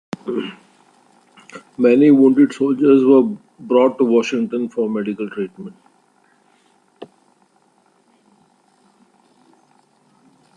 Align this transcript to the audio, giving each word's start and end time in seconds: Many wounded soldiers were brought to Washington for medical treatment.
Many 1.77 2.09
wounded 2.09 2.53
soldiers 2.55 3.03
were 3.05 3.37
brought 3.59 3.99
to 3.99 4.03
Washington 4.03 4.67
for 4.67 4.89
medical 4.89 5.29
treatment. 5.29 5.75